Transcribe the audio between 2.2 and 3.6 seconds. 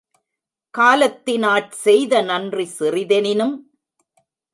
நன்றி சிறிதெனினும்